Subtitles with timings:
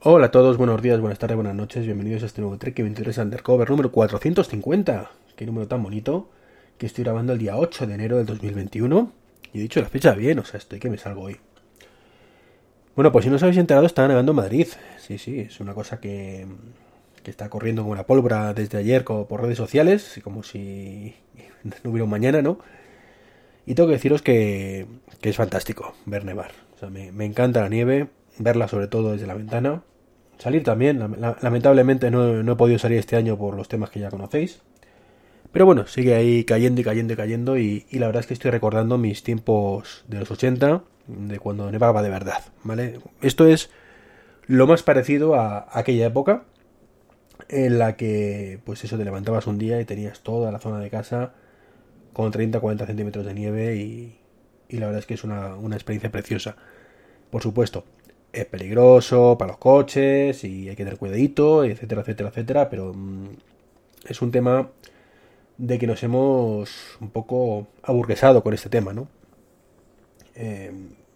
[0.00, 3.16] Hola a todos, buenos días, buenas tardes, buenas noches, bienvenidos a este nuevo Trek 23
[3.16, 5.10] Undercover número 450.
[5.34, 6.28] Qué número tan bonito
[6.76, 9.10] que estoy grabando el día 8 de enero del 2021.
[9.54, 11.38] Y he dicho la fecha bien, o sea, estoy que me salgo hoy.
[12.94, 14.68] Bueno, pues si no os habéis enterado, está nevando Madrid.
[14.98, 16.46] Sí, sí, es una cosa que,
[17.22, 21.14] que está corriendo como una pólvora desde ayer por redes sociales, como si
[21.82, 22.58] no hubiera un mañana, ¿no?
[23.64, 24.86] Y tengo que deciros que,
[25.22, 26.52] que es fantástico ver nevar.
[26.76, 28.08] O sea, me encanta la nieve,
[28.38, 29.82] verla sobre todo desde la ventana.
[30.38, 34.10] Salir también, lamentablemente no, no, he podido salir este año por los temas que ya
[34.10, 34.60] conocéis.
[35.52, 38.34] Pero bueno, sigue ahí cayendo y cayendo y cayendo y, y, la verdad es que
[38.34, 42.98] estoy recordando mis tiempos de los 80, de cuando nevaba de verdad, ¿vale?
[43.22, 43.70] Esto es
[44.46, 46.44] lo más parecido a aquella época
[47.48, 50.90] en la que, pues eso, te levantabas un día y tenías toda la zona de
[50.90, 51.32] casa
[52.12, 54.18] con 30-40 centímetros de nieve y,
[54.68, 56.56] y, la verdad es que es una, una experiencia preciosa.
[57.30, 57.84] Por supuesto,
[58.32, 63.28] es peligroso para los coches y hay que tener cuidadito, etcétera, etcétera, etcétera, pero mmm,
[64.06, 64.70] es un tema
[65.58, 69.08] de que nos hemos un poco aburguesado con este tema, ¿no?
[70.34, 70.70] Eh,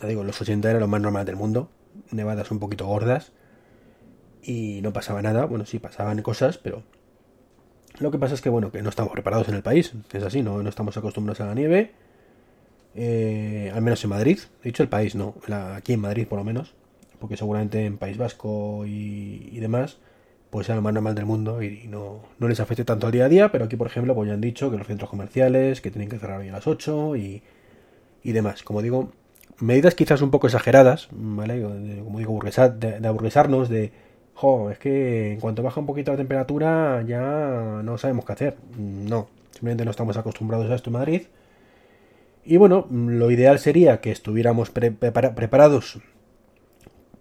[0.00, 1.68] ya digo, los 80 era lo más normal del mundo,
[2.10, 3.32] nevadas un poquito gordas
[4.42, 6.82] y no pasaba nada, bueno, sí pasaban cosas, pero
[7.98, 10.42] lo que pasa es que, bueno, que no estamos preparados en el país, es así,
[10.42, 11.92] no, no estamos acostumbrados a la nieve,
[12.96, 15.36] eh, al menos en Madrid, he dicho el país, no,
[15.74, 16.74] aquí en Madrid por lo menos,
[17.24, 19.96] porque seguramente en País Vasco y, demás,
[20.50, 23.24] pues sea lo más normal del mundo y no, no, les afecte tanto al día
[23.24, 25.90] a día, pero aquí, por ejemplo, pues ya han dicho que los centros comerciales, que
[25.90, 27.42] tienen que cerrar hoy a las 8 y,
[28.22, 28.62] y demás.
[28.62, 29.10] Como digo,
[29.58, 31.62] medidas quizás un poco exageradas, ¿vale?
[31.62, 33.90] Como digo, de, de aburguesarnos, de,
[34.34, 38.56] jo, es que en cuanto baja un poquito la temperatura ya no sabemos qué hacer.
[38.76, 41.22] No, simplemente no estamos acostumbrados a esto en Madrid.
[42.44, 46.02] Y bueno, lo ideal sería que estuviéramos pre prepara preparados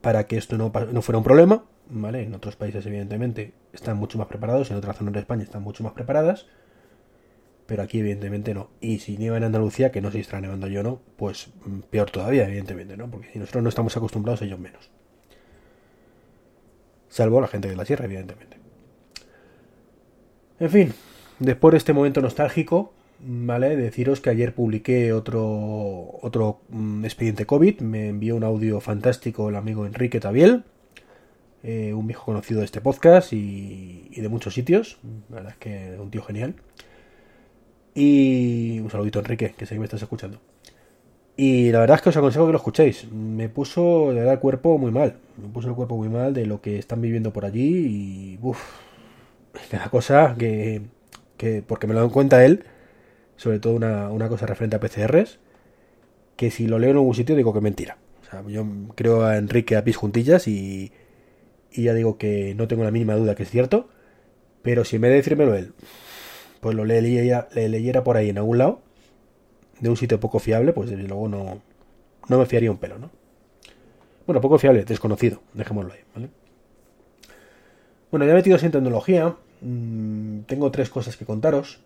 [0.03, 2.23] para que esto no, no, fuera un problema, ¿vale?
[2.23, 5.81] En otros países, evidentemente, están mucho más preparados, en otras zonas de España están mucho
[5.81, 6.45] más preparadas,
[7.67, 8.69] pero aquí, evidentemente, no.
[8.81, 11.51] Y si nieva en Andalucía, que no si está nevando yo no, pues
[11.89, 13.09] peor todavía, evidentemente, ¿no?
[13.09, 14.91] Porque si nosotros no estamos acostumbrados, ellos menos.
[17.07, 18.57] Salvo la gente de la sierra, evidentemente.
[20.59, 20.93] En fin,
[21.39, 23.75] después de este momento nostálgico, ¿vale?
[23.75, 27.81] Deciros que ayer publiqué otro, otro um, expediente COVID.
[27.81, 30.63] Me envió un audio fantástico el amigo Enrique Tabiel,
[31.63, 34.99] eh, un viejo conocido de este podcast y, y, de muchos sitios.
[35.29, 36.55] La verdad es que un tío genial.
[37.95, 40.39] Y un saludito Enrique, que sé que me estás escuchando.
[41.35, 43.11] Y la verdad es que os aconsejo que lo escuchéis.
[43.11, 45.15] Me puso de verdad el cuerpo muy mal.
[45.41, 48.37] Me puso el cuerpo muy mal de lo que están viviendo por allí.
[48.37, 48.61] Y uff,
[49.71, 50.81] la cosa que,
[51.37, 52.65] que, porque me lo da en cuenta él,
[53.43, 55.37] sobre todo una, una, cosa referente a PCRs,
[56.37, 57.97] que si lo leo en algún sitio digo que mentira.
[58.21, 58.65] O sea, yo
[58.95, 60.93] creo a Enrique a juntillas y,
[61.69, 63.89] y ya digo que no tengo la mínima duda que es cierto,
[64.61, 65.73] pero si en vez de decírmelo él,
[66.61, 68.81] pues lo le leyera, le leyera por ahí en algún lado,
[69.81, 71.61] de un sitio poco fiable, pues desde luego no,
[72.29, 73.11] no me fiaría un pelo, ¿no?
[74.25, 76.29] Bueno, poco fiable, desconocido, dejémoslo ahí, ¿vale?
[78.09, 81.81] Bueno, ya metidos en tecnología, mmm, tengo tres cosas que contaros.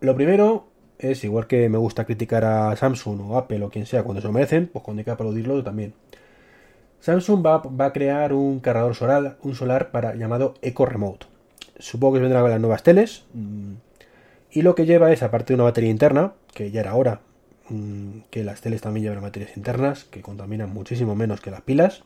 [0.00, 4.02] Lo primero es, igual que me gusta criticar a Samsung o Apple o quien sea
[4.02, 5.94] cuando se lo merecen, pues cuando hay que aplaudirlo también.
[7.00, 11.26] Samsung va, va, a crear un cargador solar, un solar para, llamado Eco Remote.
[11.78, 13.24] Supongo que vendrá con las nuevas teles.
[13.34, 13.74] Mmm,
[14.50, 17.20] y lo que lleva es, aparte de una batería interna, que ya era hora
[17.68, 22.02] mmm, que las teles también llevan baterías internas, que contaminan muchísimo menos que las pilas,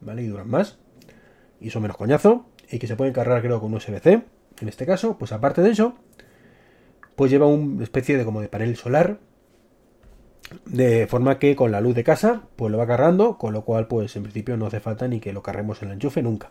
[0.00, 0.22] ¿vale?
[0.22, 0.78] Y duran más,
[1.60, 4.22] y son menos coñazo, y que se pueden cargar creo con USB-C,
[4.60, 5.94] en este caso, pues aparte de eso,
[7.20, 9.18] pues lleva una especie de como de panel solar,
[10.64, 13.88] de forma que con la luz de casa, pues lo va cargando, con lo cual,
[13.88, 16.50] pues en principio no hace falta ni que lo carguemos en el enchufe nunca.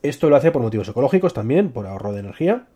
[0.00, 2.68] Esto lo hace por motivos ecológicos también, por ahorro de energía,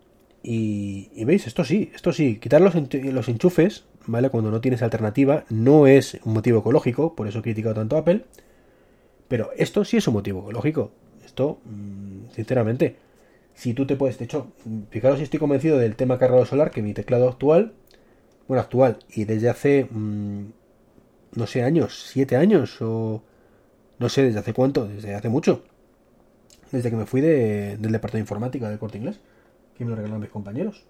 [0.43, 4.29] y, y, veis, esto sí, esto sí, quitar los, los, enchufes, ¿vale?
[4.29, 8.01] Cuando no tienes alternativa, no es un motivo ecológico, por eso he criticado tanto a
[8.01, 8.25] Apple.
[9.27, 10.91] Pero esto sí es un motivo ecológico.
[11.25, 13.06] Esto, mmm, sinceramente,
[13.57, 14.51] si tú te puedes, de hecho,
[14.91, 17.73] fijaros si estoy convencido del tema cargador solar, que mi teclado actual,
[18.47, 20.51] bueno, actual, y desde hace, mmm,
[21.33, 23.23] no sé, años, siete años, o
[23.97, 25.63] no sé, desde hace cuánto, desde hace mucho,
[26.71, 29.19] desde que me fui de, del departamento de informática del corte inglés
[29.75, 30.85] que me lo regalaron mis compañeros.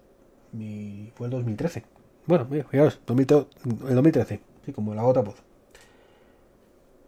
[0.52, 1.84] Mi, fue el 2013.
[2.26, 3.46] Bueno, fijaros, 2013,
[3.88, 5.42] el 2013, sí, como la gota pozo.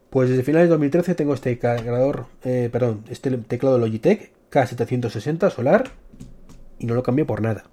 [0.09, 5.91] Pues desde finales de 2013 tengo este cargador, eh, perdón, este teclado Logitech K760 solar
[6.79, 7.65] y no lo cambio por nada.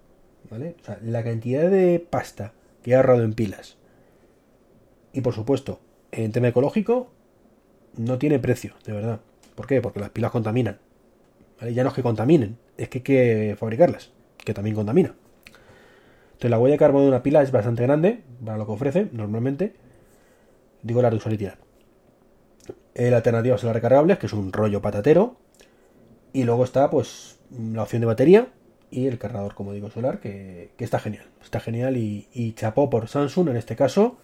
[0.49, 0.75] ¿Vale?
[0.81, 3.77] O sea, la cantidad de pasta que he ahorrado en pilas
[5.11, 5.79] y por supuesto
[6.11, 7.11] en tema ecológico
[7.97, 9.19] no tiene precio, de verdad.
[9.55, 9.81] ¿Por qué?
[9.81, 10.79] Porque las pilas contaminan.
[11.73, 15.15] Ya no es que contaminen, es que hay que fabricarlas, que también contamina.
[16.27, 19.09] Entonces la huella de carbono de una pila es bastante grande para lo que ofrece
[19.11, 19.73] normalmente.
[20.83, 21.57] Digo la de tirar.
[22.93, 25.37] La alternativa son las recargables, que es un rollo patatero.
[26.37, 28.49] Y luego está pues la opción de batería
[28.91, 31.25] y el cargador, como digo, solar, que, está genial.
[31.41, 34.19] Está genial y, chapó por Samsung en este caso.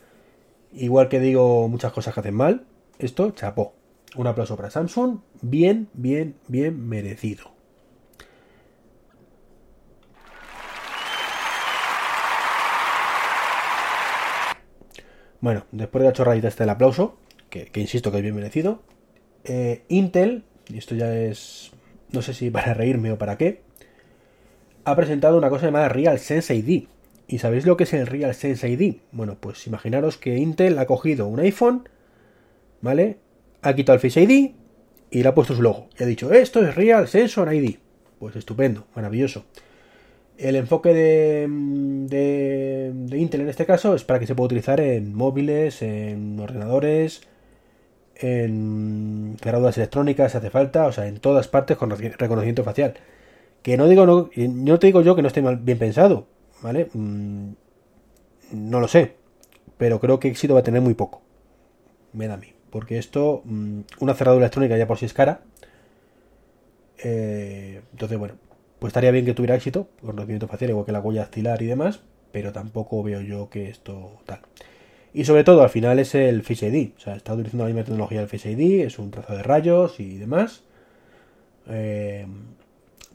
[0.72, 2.68] Igual que digo muchas cosas que hacen mal,
[3.00, 3.74] esto chapó.
[4.16, 7.46] Un aplauso para Samsung, bien, bien, bien merecido.
[15.42, 17.18] Bueno, después de la chorradita este del aplauso,
[17.50, 18.84] que, insisto que es bien merecido,
[19.46, 21.73] eh, Intel, y esto ya es,
[22.14, 23.62] no sé si para reírme o para qué,
[24.86, 26.86] ha presentado una cosa llamada Real Sense ID.
[27.28, 28.98] ¿Y sabéis lo que es el Real Sense ID?
[29.12, 31.90] Bueno, pues imaginaros que Intel ha cogido un iPhone,
[32.82, 33.18] ¿vale?
[33.62, 34.52] Ha quitado el Face ID
[35.10, 35.88] y le ha puesto su logo.
[35.98, 37.78] Y ha dicho, esto es Real Sensor ID.
[38.20, 39.46] Pues estupendo, maravilloso.
[40.38, 41.48] El enfoque de,
[42.10, 47.22] de, Intel en este caso es para que se pueda utilizar en móviles, en ordenadores,
[48.24, 52.94] en cerraduras electrónicas hace falta, o sea, en todas partes con reconocimiento facial.
[53.62, 56.28] Que no digo, no, no te digo yo que no esté mal, bien pensado,
[56.62, 56.90] ¿vale?
[56.94, 57.52] Mm,
[58.54, 59.16] no lo sé,
[59.78, 61.22] pero creo que éxito va a tener muy poco.
[62.14, 62.48] Me da a mí.
[62.70, 65.42] Porque esto, mm, una cerradura electrónica ya por si es cara.
[67.04, 68.36] Eh, entonces, bueno,
[68.80, 71.66] pues estaría bien que tuviera éxito, con reconocimiento facial, igual que la huella dactilar y
[71.66, 72.00] demás,
[72.32, 74.40] pero tampoco veo yo que esto tal.
[75.14, 77.84] Y sobre todo, al final es el Face ID, o sea, está utilizando la misma
[77.84, 80.64] tecnología del Face ID, es un trazo de rayos y demás.
[81.68, 82.26] Eh,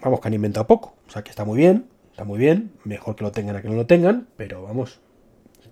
[0.00, 0.95] vamos, que han inventado poco.
[1.06, 2.71] O sea, que está muy bien, está muy bien.
[2.85, 5.00] Mejor que lo tengan a que no lo tengan, pero vamos,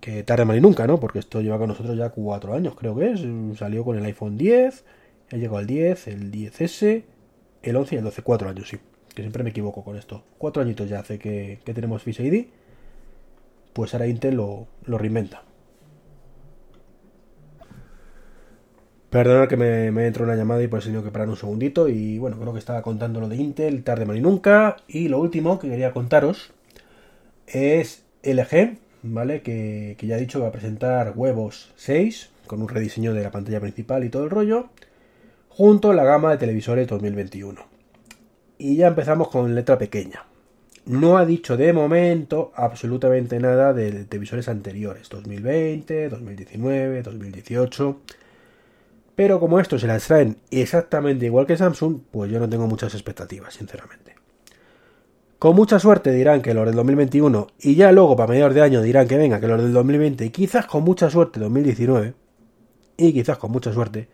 [0.01, 0.99] que tarde mal y nunca, ¿no?
[0.99, 3.21] Porque esto lleva con nosotros ya cuatro años, creo que es.
[3.59, 4.85] Salió con el iPhone 10,
[5.33, 7.05] ha llegado al 10, el 10S,
[7.63, 8.23] el 11 y el 12.
[8.23, 8.79] Cuatro años, sí.
[9.15, 10.25] Que siempre me equivoco con esto.
[10.39, 12.47] Cuatro añitos ya hace que, tenemos Face ID.
[13.73, 15.43] Pues ahora Intel lo, lo reinventa.
[19.17, 21.39] Perdonad que me, me entró una llamada y por eso he tenido que parar un
[21.39, 21.89] segundito.
[21.89, 24.77] Y bueno, creo que estaba contando lo de Intel, tarde mal y nunca.
[24.89, 26.53] Y lo último que quería contaros
[27.47, 29.41] es LG, ¿vale?
[29.41, 33.31] Que, ya he dicho que va a presentar huevos 6 con un rediseño de la
[33.31, 34.69] pantalla principal y todo el rollo,
[35.49, 37.59] junto a la gama de televisores 2021.
[38.59, 40.27] Y ya empezamos con letra pequeña.
[40.85, 47.97] No ha dicho de momento absolutamente nada de televisores anteriores, 2020, 2019, 2018
[49.17, 52.95] pero como estos se las traen exactamente igual que Samsung, pues yo no tengo muchas
[52.95, 54.15] expectativas, sinceramente.
[55.39, 58.83] Con mucha suerte dirán que los del 2021 y ya luego para mediados de año
[58.83, 62.15] dirán que venga que los del 2020 y quizás con mucha suerte 2019
[62.97, 64.09] y quizás con mucha suerte,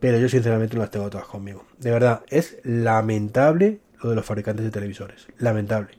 [0.00, 1.64] pero yo sinceramente no las tengo todas conmigo.
[1.78, 5.90] De verdad, es lamentable lo de los fabricantes de televisores, lamentable.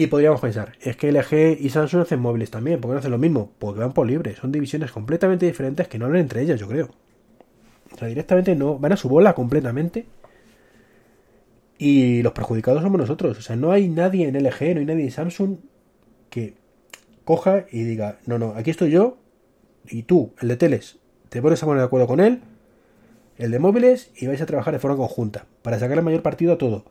[0.00, 3.10] Y podríamos pensar, es que LG y Samsung hacen móviles también, ¿por qué no hacen
[3.10, 3.52] lo mismo?
[3.58, 6.88] Porque van por libre, son divisiones completamente diferentes que no hablan entre ellas, yo creo.
[7.92, 10.06] O sea, directamente no, van a su bola completamente.
[11.76, 13.36] Y los perjudicados somos nosotros.
[13.38, 15.58] O sea, no hay nadie en LG, no hay nadie en Samsung
[16.30, 16.54] que
[17.26, 19.18] coja y diga, no, no, aquí estoy yo
[19.86, 20.98] y tú, el de teles,
[21.28, 22.40] te pones a poner de acuerdo con él,
[23.36, 26.54] el de móviles, y vais a trabajar de forma conjunta para sacar el mayor partido
[26.54, 26.86] a todo.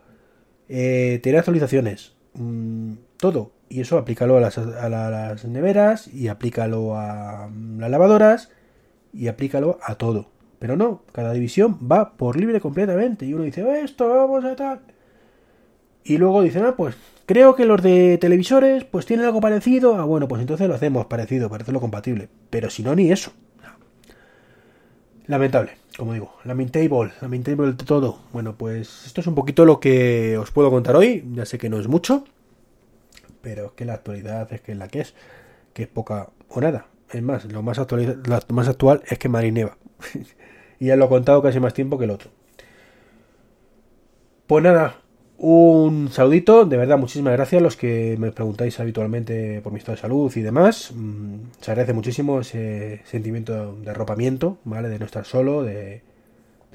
[0.68, 3.52] Eh, tener actualizaciones, Mm, todo.
[3.68, 8.50] Y eso aplícalo a las, neveras y aplícalo a mm, las lavadoras
[9.12, 10.26] y aplícalo a todo.
[10.58, 13.26] Pero no, cada división va por libre completamente.
[13.26, 14.80] Y uno dice, esto vamos a tal.
[16.04, 16.96] Y luego dicen, ah, pues
[17.26, 19.96] creo que los de televisores pues tienen algo parecido.
[19.96, 22.28] Ah, bueno, pues entonces lo hacemos parecido, para hacerlo compatible.
[22.50, 23.32] Pero si no, ni eso.
[25.30, 28.18] Lamentable, como digo, lamentable, lamentable todo.
[28.32, 31.24] Bueno, pues esto es un poquito lo que os puedo contar hoy.
[31.34, 32.24] Ya sé que no es mucho,
[33.40, 35.14] pero es que la actualidad es que es la que es,
[35.72, 36.88] que es poca o nada.
[37.12, 39.78] Es más, lo más, actual, lo más actual es que Madrid neva.
[40.80, 42.32] y ya lo he contado casi más tiempo que el otro.
[44.48, 44.96] Pues nada,
[45.42, 49.96] un saludito, de verdad, muchísimas gracias a los que me preguntáis habitualmente por mi estado
[49.96, 50.92] de salud y demás.
[50.94, 54.90] Mm, se agradece muchísimo ese sentimiento de arropamiento, ¿vale?
[54.90, 56.02] De no estar solo, de,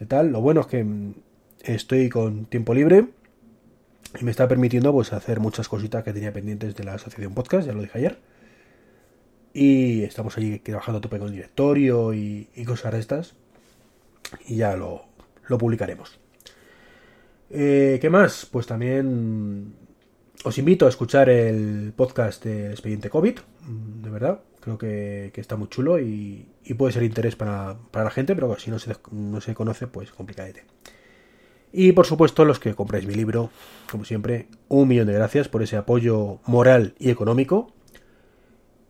[0.08, 0.32] tal.
[0.32, 1.14] Lo bueno es que mm,
[1.62, 3.06] estoy con tiempo libre
[4.20, 7.68] y me está permitiendo pues hacer muchas cositas que tenía pendientes de la asociación podcast,
[7.68, 8.18] ya lo dije ayer.
[9.54, 13.36] Y estamos allí trabajando a tope con el directorio y, cosas de estas.
[14.48, 15.04] Y ya lo,
[15.48, 16.25] lo publicaremos.
[17.50, 18.46] Eh, ¿Qué más?
[18.46, 19.75] Pues también
[20.44, 25.58] os invito a escuchar el podcast de Expediente COVID, mm, de verdad, Creo que, está
[25.58, 29.54] muy chulo y, puede ser interés para, la gente, pero si no se, no se
[29.54, 30.66] conoce, pues complicadete.
[31.72, 33.52] Y por supuesto, los que compráis mi libro,
[33.92, 37.75] como siempre, un millón de gracias por ese apoyo moral y económico.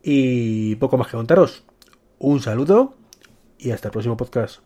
[0.02, 1.66] Y poco más que contaros.
[2.20, 2.96] Un saludo
[3.58, 4.62] y hasta el próximo podcast.